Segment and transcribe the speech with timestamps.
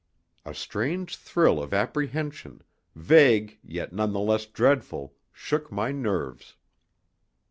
[0.45, 2.63] A strange thrill of apprehension,
[2.95, 6.55] vague, yet none the less dreadful, shook my nerves.